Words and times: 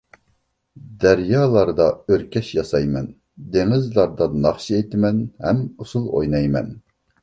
دەريالاردا 1.03 1.87
ئۆركەش 2.15 2.51
ياسايمەن، 2.61 3.13
دېڭىزلاردا 3.59 4.33
ناخشا 4.49 4.77
ئېيتىمەن 4.83 5.25
ھەم 5.49 5.65
ئۇسسۇل 5.71 6.15
ئوينايمەن. 6.15 6.79